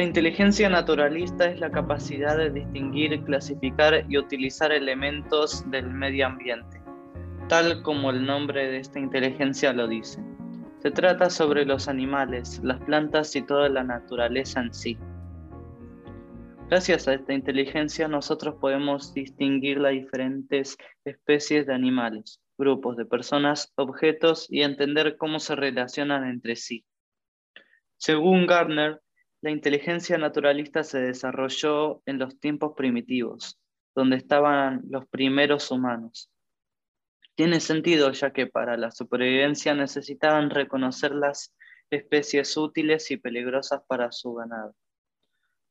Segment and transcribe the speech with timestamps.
[0.00, 6.80] La inteligencia naturalista es la capacidad de distinguir, clasificar y utilizar elementos del medio ambiente,
[7.50, 10.24] tal como el nombre de esta inteligencia lo dice.
[10.78, 14.96] Se trata sobre los animales, las plantas y toda la naturaleza en sí.
[16.70, 23.70] Gracias a esta inteligencia nosotros podemos distinguir las diferentes especies de animales, grupos de personas,
[23.76, 26.86] objetos y entender cómo se relacionan entre sí.
[27.98, 29.02] Según Gardner,
[29.42, 33.58] la inteligencia naturalista se desarrolló en los tiempos primitivos,
[33.94, 36.30] donde estaban los primeros humanos.
[37.34, 41.54] Tiene sentido ya que para la supervivencia necesitaban reconocer las
[41.88, 44.74] especies útiles y peligrosas para su ganado.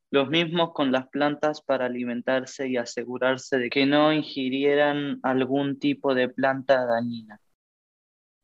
[0.09, 6.15] Los mismos con las plantas para alimentarse y asegurarse de que no ingirieran algún tipo
[6.15, 7.39] de planta dañina.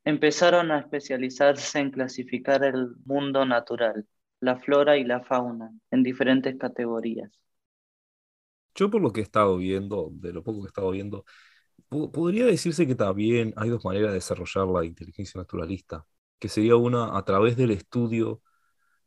[0.04, 4.06] Empezaron a especializarse en clasificar el mundo natural,
[4.46, 7.32] la flora y la fauna en diferentes categorías.
[8.76, 11.26] Yo por lo que he estado viendo, de lo poco que he estado viendo,
[11.90, 16.06] podría decirse que también hay dos maneras de desarrollar la inteligencia naturalista,
[16.40, 18.42] que sería una a través del estudio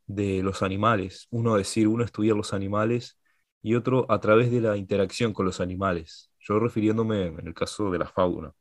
[0.07, 3.19] de los animales, uno decir, uno estudiar los animales
[3.63, 7.91] y otro a través de la interacción con los animales, yo refiriéndome en el caso
[7.91, 8.55] de la fauna.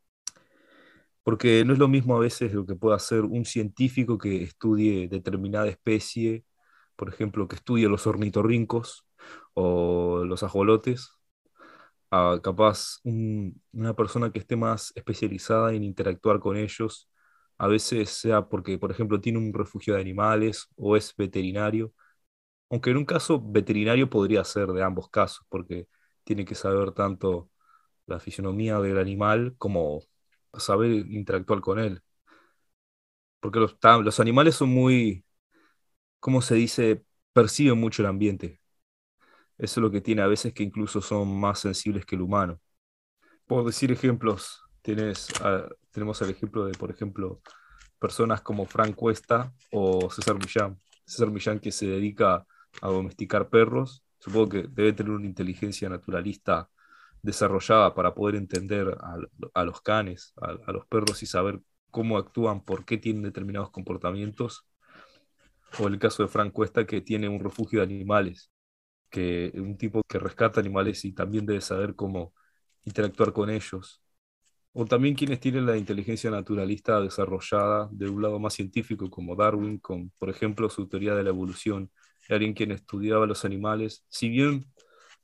[1.23, 5.07] Porque no es lo mismo a veces lo que puede hacer un científico que estudie
[5.07, 6.45] determinada especie
[6.97, 9.07] por ejemplo, que estudie los ornitorrincos
[9.55, 11.11] o los ajolotes,
[12.11, 17.09] a capaz una persona que esté más especializada en interactuar con ellos,
[17.57, 21.93] a veces sea porque, por ejemplo, tiene un refugio de animales o es veterinario,
[22.69, 25.87] aunque en un caso veterinario podría ser de ambos casos, porque
[26.23, 27.49] tiene que saber tanto
[28.07, 30.01] la fisionomía del animal como
[30.57, 32.01] saber interactuar con él.
[33.39, 35.23] Porque los, los animales son muy,
[36.19, 37.03] ¿cómo se dice?
[37.33, 38.59] Perciben mucho el ambiente.
[39.57, 42.59] Eso es lo que tiene a veces que incluso son más sensibles que el humano.
[43.47, 47.41] Por decir ejemplos, tienes, ah, tenemos el ejemplo de, por ejemplo,
[47.99, 50.79] personas como Frank Cuesta o César Millán.
[51.05, 52.45] César Millán que se dedica
[52.81, 56.69] a domesticar perros, supongo que debe tener una inteligencia naturalista
[57.21, 58.95] desarrollada para poder entender
[59.53, 61.61] a, los canes, a, los perros y saber
[61.91, 64.66] cómo actúan, por qué tienen determinados comportamientos
[65.79, 68.51] o el caso de Frank Cuesta, que tiene un refugio de animales,
[69.09, 72.33] que un tipo que rescata animales y también debe saber cómo
[72.85, 74.01] interactuar con ellos.
[74.73, 79.79] O también quienes tienen la inteligencia naturalista desarrollada de un lado más científico, como Darwin,
[79.79, 81.91] con, por ejemplo, su teoría de la evolución,
[82.29, 84.05] alguien quien estudiaba los animales.
[84.09, 84.65] Si bien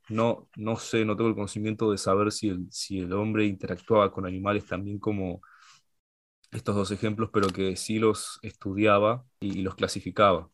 [0.10, 4.12] no, no sé, no tengo el conocimiento de saber si el, si el hombre interactuaba
[4.12, 5.42] con animales también como
[6.54, 10.50] estos dos ejemplos, pero que sí los estudiaba y, los clasificaba.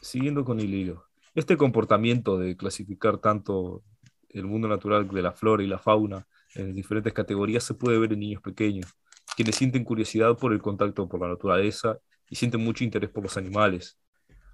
[0.00, 0.96] Siguiendo con el
[1.34, 3.82] este comportamiento de clasificar tanto
[4.28, 8.12] el mundo natural de la flora y la fauna en diferentes categorías se puede ver
[8.12, 8.94] en niños pequeños,
[9.36, 13.36] quienes sienten curiosidad por el contacto por la naturaleza y sienten mucho interés por los
[13.36, 13.98] animales.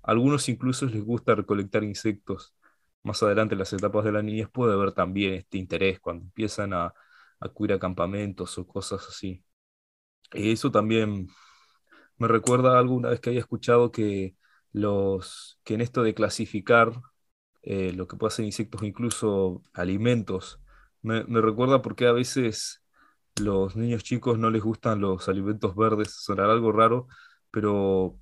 [0.02, 2.54] A algunos incluso les gusta recolectar insectos.
[3.02, 6.72] Más adelante en las etapas de la niñez puede haber también este interés cuando empiezan
[6.72, 6.94] a
[7.40, 9.44] acudir a campamentos o cosas así.
[10.32, 11.28] Eso también
[12.18, 14.36] me recuerda alguna vez que haya escuchado que,
[14.72, 16.92] los, que en esto de clasificar
[17.62, 20.60] eh, lo que puede ser insectos, incluso alimentos,
[21.02, 22.82] me, recuerda porque a veces
[23.36, 27.08] los niños chicos no les gustan los alimentos verdes, sonará algo raro,
[27.50, 28.18] pero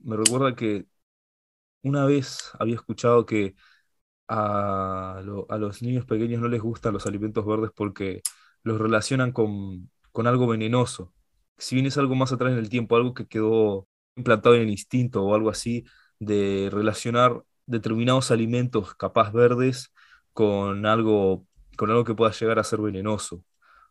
[0.00, 0.86] me recuerda que
[1.82, 3.56] una vez había escuchado que
[4.28, 8.22] a, a, los niños pequeños no les gustan los alimentos verdes porque
[8.62, 11.14] los relacionan con, con algo venenoso
[11.58, 14.70] si bien es algo más atrás en el tiempo, algo que quedó implantado en el
[14.70, 15.84] instinto o algo así,
[16.18, 19.92] de relacionar determinados alimentos capaz verdes
[20.32, 23.42] con algo, con algo que pueda llegar a ser venenoso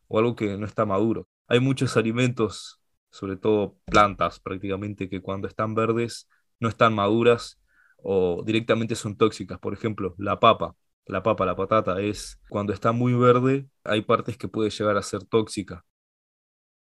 [0.07, 1.27] o algo que no está maduro.
[1.47, 2.81] Hay muchos alimentos,
[3.11, 6.27] sobre todo plantas prácticamente, que cuando están verdes
[6.59, 7.59] no están maduras
[7.97, 9.59] o directamente son tóxicas.
[9.59, 10.75] Por ejemplo, la papa.
[11.07, 15.03] La papa, la patata, es cuando está muy verde, hay partes que puede llegar a
[15.03, 15.85] ser tóxica.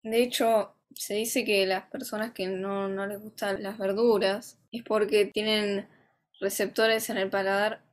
[0.04, 4.84] De hecho, se dice que las personas que no, no les gustan las verduras es
[4.84, 5.88] porque tienen
[6.40, 7.84] receptores en el paladar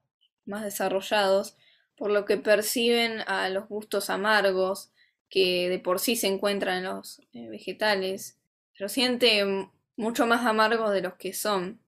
[0.44, 1.56] más desarrollados,
[1.96, 4.92] por lo que perciben a los gustos amargos
[5.28, 8.40] que de por sí se encuentran en los eh, vegetales,
[8.74, 11.80] lo sienten mucho más amargos de los que son.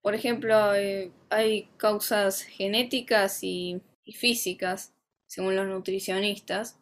[0.00, 3.80] Por ejemplo, eh, hay causas genéticas y
[4.12, 4.94] físicas,
[5.26, 6.81] según los nutricionistas,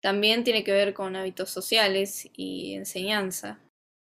[0.00, 3.58] también tiene que ver con hábitos sociales y enseñanza.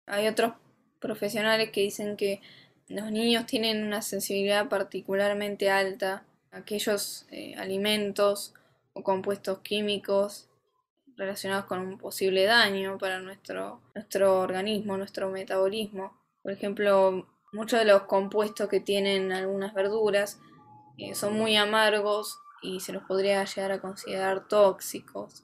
[0.05, 0.53] Hay otros
[0.99, 2.41] profesionales que dicen que
[2.87, 8.53] los niños tienen una sensibilidad particularmente alta a aquellos eh, alimentos
[8.93, 10.49] o compuestos químicos
[11.17, 16.17] relacionados con un posible daño para nuestro, nuestro organismo, nuestro metabolismo.
[16.43, 20.39] Por ejemplo, muchos de los compuestos que tienen algunas verduras
[20.97, 25.43] eh, son muy amargos y se los podría llegar a considerar tóxicos.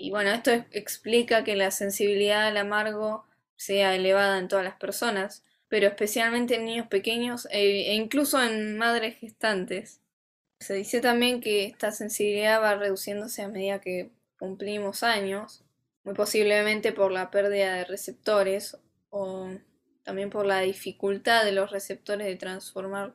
[0.00, 5.44] Y bueno, esto explica que la sensibilidad al amargo sea elevada en todas las personas,
[5.66, 10.00] pero especialmente en niños pequeños e, e incluso en madres gestantes.
[10.60, 15.64] Se dice también que esta sensibilidad va reduciéndose a medida que cumplimos años,
[16.04, 18.78] muy posiblemente por la pérdida de receptores
[19.10, 19.50] o
[20.04, 23.14] también por la dificultad de los receptores de transformar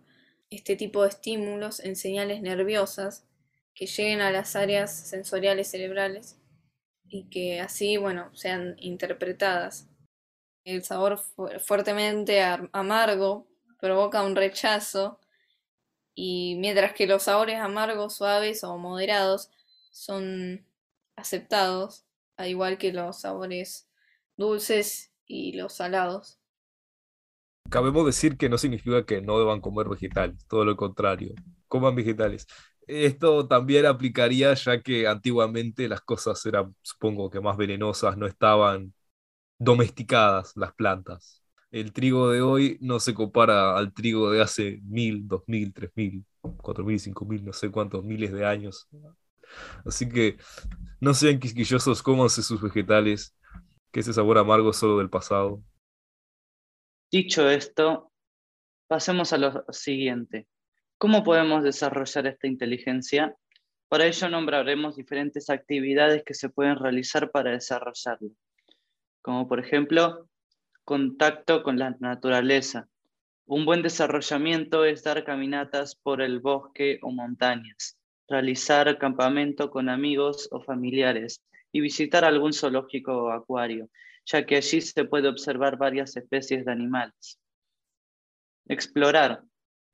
[0.49, 3.25] este tipo de estímulos en señales nerviosas
[3.73, 6.42] que lleguen a las áreas sensoriales cerebrales
[7.13, 9.87] y que así, bueno, sean interpretadas.
[10.65, 11.19] El sabor
[11.63, 13.47] fuertemente amargo
[13.79, 15.19] provoca un rechazo
[16.15, 19.51] y mientras que los sabores amargos, suaves o moderados
[19.91, 20.65] son
[21.15, 22.03] aceptados,
[22.35, 23.87] al igual que los sabores
[24.35, 26.39] dulces y los salados.
[27.69, 31.33] Cabemos decir que no significa que no deban comer vegetales, todo lo contrario,
[31.67, 32.47] coman vegetales.
[32.87, 38.93] Esto también aplicaría ya que antiguamente las cosas eran, supongo que más venenosas, no estaban
[39.59, 41.43] domesticadas las plantas.
[41.71, 45.91] El trigo de hoy no se compara al trigo de hace mil, dos mil, tres
[45.95, 46.25] mil,
[46.57, 48.87] cuatro mil, cinco mil, no sé cuántos miles de años.
[49.85, 50.37] Así que
[50.99, 53.35] no sean quisquillosos, cómanse sus vegetales,
[53.91, 55.63] que ese sabor amargo es solo del pasado.
[57.11, 58.11] Dicho esto,
[58.87, 60.47] pasemos a lo siguiente.
[61.03, 63.35] ¿Cómo podemos desarrollar esta inteligencia?
[63.89, 68.29] Para ello nombraremos diferentes actividades que se pueden realizar para desarrollarlo,
[69.21, 70.29] como por ejemplo,
[70.85, 72.87] contacto con la naturaleza.
[73.45, 77.97] Un buen desarrollamiento es dar caminatas por el bosque o montañas,
[78.29, 83.89] realizar campamento con amigos o familiares y visitar algún zoológico o acuario,
[84.25, 87.41] ya que allí se puede observar varias especies de animales.
[88.69, 89.43] Explorar.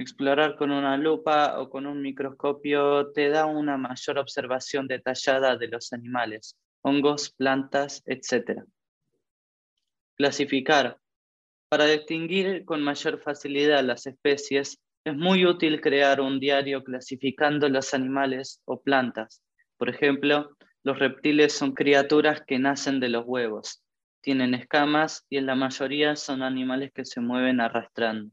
[0.01, 5.68] Explorar con una lupa o con un microscopio te da una mayor observación detallada de
[5.68, 8.63] los animales, hongos, plantas, etc.
[10.16, 10.98] Clasificar.
[11.68, 17.94] Para distinguir con mayor facilidad las especies, es muy útil crear un diario clasificando los
[17.94, 19.44] animales o plantas.
[19.75, 23.84] Por ejemplo, los reptiles son criaturas que nacen de los huevos,
[24.22, 28.31] tienen escamas y en la mayoría son animales que se mueven arrastrando.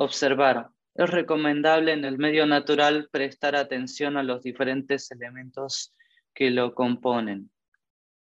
[0.00, 0.70] Observar.
[0.94, 5.92] Es recomendable en el medio natural prestar atención a los diferentes elementos
[6.32, 7.50] que lo componen.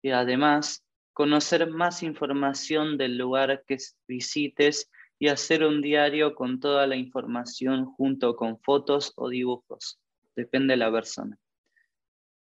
[0.02, 0.84] Y además,
[1.14, 7.86] conocer más información del lugar que visites y hacer un diario con toda la información
[7.86, 9.98] junto con fotos o dibujos.
[10.36, 11.38] Depende de la persona.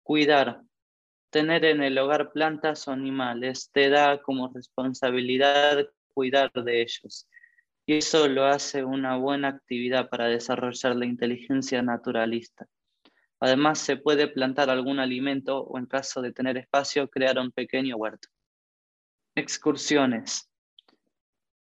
[0.02, 0.62] Cuidar.
[1.28, 7.28] Tener en el hogar plantas o animales te da como responsabilidad cuidar de ellos
[7.88, 12.66] y eso lo hace una buena actividad para desarrollar la inteligencia naturalista.
[13.40, 17.96] Además, se puede plantar algún alimento o en caso de tener espacio, crear un pequeño
[17.96, 18.28] huerto.
[19.34, 20.50] Excursiones.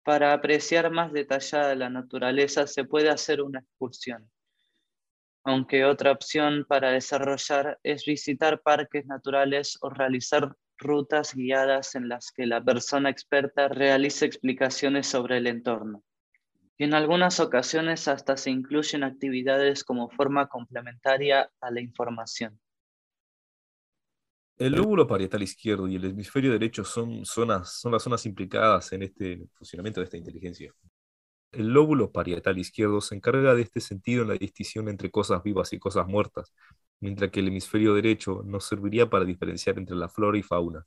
[0.04, 4.30] Para apreciar más detallada la naturaleza se puede hacer una excursión,
[5.42, 12.30] aunque otra opción para desarrollar es visitar parques naturales o realizar rutas guiadas en las
[12.30, 16.04] que la persona experta realice explicaciones sobre el entorno
[16.84, 22.58] en algunas ocasiones hasta se incluyen actividades como forma complementaria a la información.
[24.56, 29.02] El lóbulo parietal izquierdo y el hemisferio derecho son, zonas, son las zonas implicadas en
[29.02, 30.72] este funcionamiento de esta inteligencia.
[31.50, 35.72] El lóbulo parietal izquierdo se encarga de este sentido en la distinción entre cosas vivas
[35.72, 36.52] y cosas muertas,
[37.00, 40.86] mientras que el hemisferio derecho nos serviría para diferenciar entre la flora y fauna.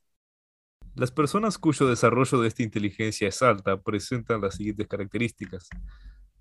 [0.95, 5.67] Las personas cuyo desarrollo de esta inteligencia es alta presentan las siguientes características.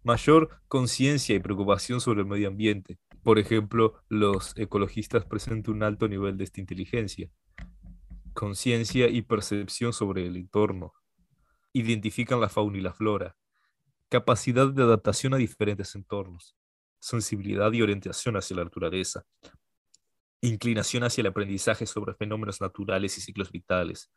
[0.05, 3.01] Mayor conciencia y preocupación sobre el medio ambiente.
[3.25, 7.29] Por ejemplo, los ecologistas presentan un alto nivel de esta inteligencia.
[8.33, 10.93] Conciencia y percepción sobre el entorno.
[11.73, 13.35] Identifican la fauna y la flora.
[14.09, 16.55] Capacidad de adaptación a diferentes entornos.
[17.01, 19.25] Sensibilidad y orientación hacia la naturaleza.
[20.43, 24.13] Inclinación hacia el aprendizaje sobre fenómenos naturales y ciclos vitales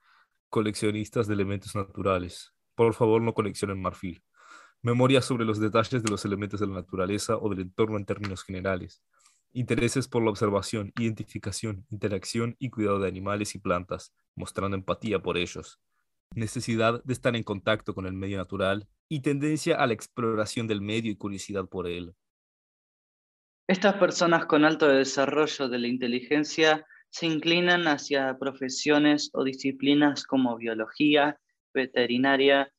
[0.50, 2.54] coleccionistas de elementos naturales.
[2.76, 4.24] Por favor, no coleccionen marfil.
[4.82, 8.44] Memoria sobre los detalles de los elementos de la naturaleza o del entorno en términos
[8.44, 9.02] generales.
[9.54, 15.38] Intereses por la observación, identificación, interacción y cuidado de animales y plantas, mostrando empatía por
[15.38, 15.80] ellos.
[16.36, 20.82] necesidad de estar en contacto con el medio natural y tendencia a la exploración del
[20.82, 22.14] medio y curiosidad por él.
[23.68, 26.86] Estas personas con alto desarrollo de la inteligencia
[27.18, 31.40] se inclinan hacia profesiones o disciplinas como biología,
[31.74, 32.72] veterinaria,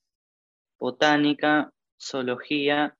[0.78, 2.96] botánica, zoología,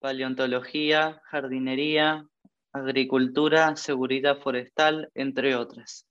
[0.00, 2.28] paleontología, jardinería,
[2.74, 6.06] agricultura, seguridad forestal, entre otras.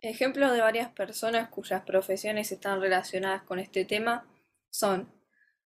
[0.00, 4.26] Ejemplos de varias personas cuyas profesiones están relacionadas con este tema
[4.70, 5.12] son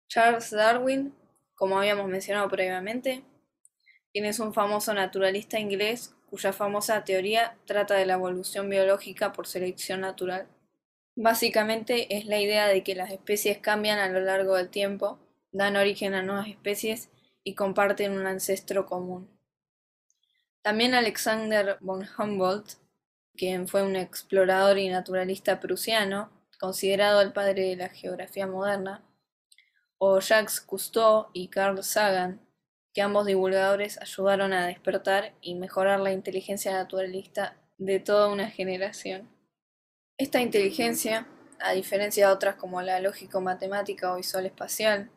[0.09, 1.15] Charles Darwin,
[1.55, 3.23] como habíamos mencionado previamente,
[4.15, 9.47] quien es un famoso naturalista inglés cuya famosa teoría trata de la evolución biológica por
[9.47, 10.49] selección natural.
[11.17, 15.19] Básicamente es la idea de que las especies cambian a lo largo del tiempo,
[15.53, 17.09] dan origen a nuevas especies
[17.45, 19.29] y comparten un ancestro común.
[20.63, 22.79] También Alexander von Humboldt,
[23.37, 29.05] quien fue un explorador y naturalista prusiano, considerado el padre de la geografía moderna,
[29.99, 32.41] o Jacques Cousteau y Carl Sagan,
[32.95, 39.29] que ambos divulgadores ayudaron a despertar y mejorar la inteligencia naturalista de toda una generación.
[40.17, 41.27] Esta inteligencia,
[41.59, 45.11] a diferencia de otras como la lógico-matemática o visual-espacial,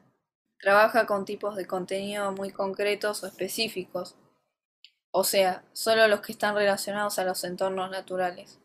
[0.60, 4.16] trabaja con tipos de contenido muy concretos o específicos,
[5.12, 8.60] o sea, solo los que están relacionados a los entornos naturales.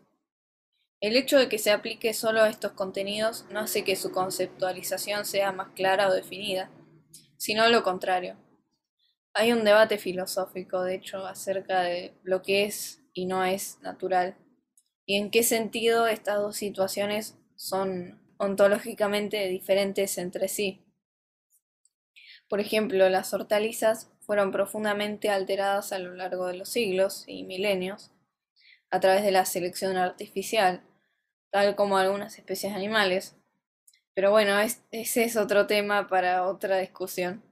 [1.00, 5.26] El hecho de que se aplique solo a estos contenidos no hace que su conceptualización
[5.26, 6.71] sea más clara o definida,
[7.37, 8.37] sino lo contrario.
[9.35, 14.37] Hay un debate filosófico, de hecho, acerca de lo que es y no es natural,
[15.07, 20.83] y en qué sentido estas dos situaciones son ontológicamente diferentes entre sí.
[22.49, 28.11] Por ejemplo, las hortalizas fueron profundamente alteradas a lo largo de los siglos y milenios
[28.91, 30.83] a través de la selección artificial,
[31.51, 33.37] tal como algunas especies animales.
[34.15, 37.43] Pero bueno, ese es otro tema para otra discusión.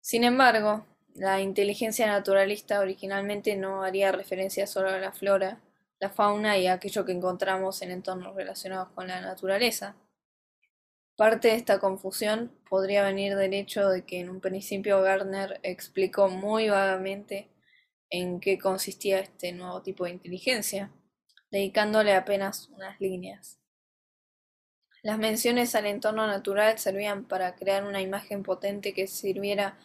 [0.00, 5.60] Sin embargo, la inteligencia naturalista originalmente no haría referencia solo a la flora,
[6.00, 9.96] la fauna y aquello que encontramos en entornos relacionados con la naturaleza.
[11.16, 16.28] Parte de esta confusión podría venir del hecho de que en un principio Gardner explicó
[16.28, 17.48] muy vagamente
[18.10, 20.90] en qué consistía este nuevo tipo de inteligencia,
[21.52, 23.60] dedicándole apenas unas líneas.
[25.04, 29.78] Las menciones al entorno natural servían para crear una imagen potente que sirviera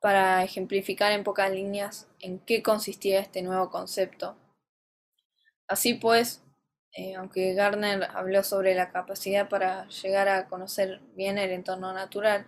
[0.00, 4.36] para ejemplificar en pocas líneas en qué consistía este nuevo concepto.
[5.66, 6.42] Así pues,
[6.92, 12.46] eh, aunque Gardner habló sobre la capacidad para llegar a conocer bien el entorno natural,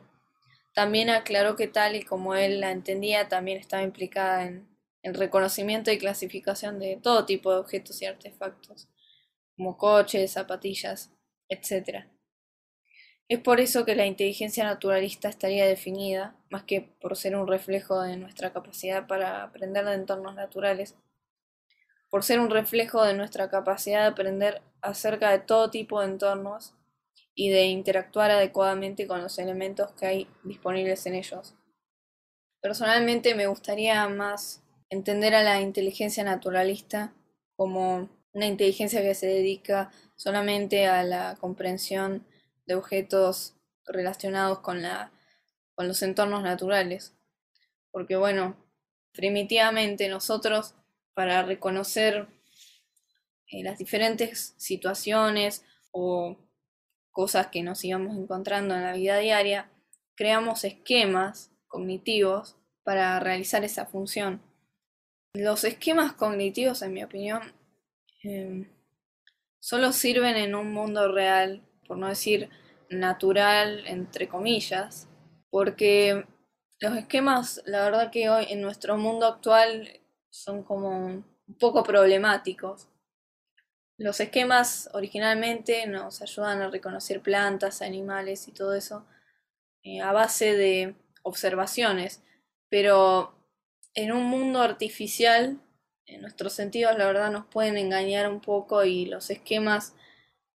[0.73, 4.69] también aclaró que tal y como él la entendía, también estaba implicada en
[5.03, 8.89] el reconocimiento y clasificación de todo tipo de objetos y artefactos,
[9.57, 11.11] como coches, zapatillas,
[11.49, 12.07] etc.
[13.31, 18.03] Es por eso que la inteligencia naturalista estaría definida, más que por ser un reflejo
[18.03, 20.97] de nuestra capacidad para aprender de entornos naturales,
[22.11, 26.75] por ser un reflejo de nuestra capacidad de aprender acerca de todo tipo de entornos
[27.37, 31.55] y de interactuar adecuadamente con los elementos que hay disponibles en ellos.
[32.61, 37.15] Personalmente me gustaría más entender a la inteligencia naturalista
[37.55, 42.27] como una inteligencia que se dedica solamente a la comprensión
[42.71, 45.11] de objetos relacionados con, la,
[45.75, 47.17] con los entornos naturales.
[47.91, 48.57] Porque bueno,
[49.13, 50.75] primitivamente nosotros
[51.13, 52.29] para reconocer
[53.49, 56.37] eh, las diferentes situaciones o
[57.11, 59.69] cosas que nos íbamos encontrando en la vida diaria,
[60.15, 64.41] creamos esquemas cognitivos para realizar esa función.
[65.33, 67.43] Los esquemas cognitivos, en mi opinión,
[68.23, 68.71] em,
[69.59, 72.49] solo sirven en un mundo real por no decir
[72.89, 75.09] natural, entre comillas,
[75.51, 76.25] porque
[76.79, 81.25] los esquemas, la verdad que hoy en nuestro mundo actual son como un
[81.59, 82.87] poco problemáticos.
[83.99, 89.05] Los esquemas originalmente nos ayudan a reconocer plantas, animales y todo eso
[89.83, 90.95] eh, a base de
[91.25, 92.23] observaciones,
[92.69, 93.35] pero
[93.95, 95.61] en un mundo artificial,
[96.07, 99.97] en nuestros sentidos la verdad nos pueden engañar un poco y los esquemas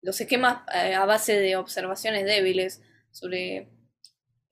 [0.04, 3.68] los esquemas eh, a base de observaciones débiles sobre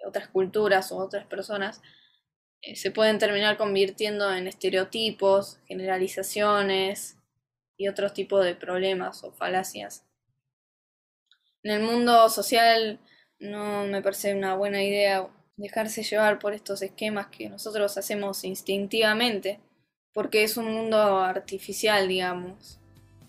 [0.04, 1.82] otras culturas o otras personas
[2.62, 7.18] eh, se pueden terminar convirtiendo en estereotipos, generalizaciones
[7.76, 10.06] y otros tipos de problemas o falacias.
[11.62, 12.98] En el mundo social
[13.38, 19.60] no me parece una buena idea dejarse llevar por estos esquemas que nosotros hacemos instintivamente,
[20.14, 22.81] porque es un mundo artificial, digamos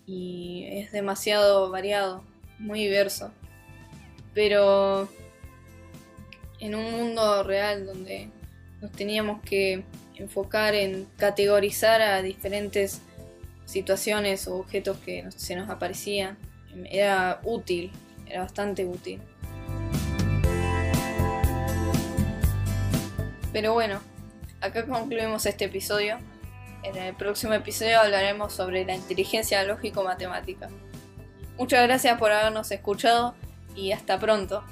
[0.06, 2.22] y es demasiado variado.
[2.58, 3.32] muy diverso.
[4.32, 5.08] Pero
[6.60, 8.30] en un mundo real donde
[8.80, 9.84] nos teníamos que
[10.16, 13.02] enfocar en categorizar a diferentes
[13.64, 16.36] situaciones o objetos que se nos aparecían,
[16.90, 17.90] era útil,
[18.26, 19.20] era bastante útil.
[23.52, 24.00] Pero bueno,
[24.60, 26.18] acá concluimos este episodio.
[26.84, 30.68] En el próximo episodio hablaremos sobre la inteligencia lógico-matemática.
[31.56, 33.34] Muchas gracias por habernos escuchado
[33.74, 34.62] y hasta pronto.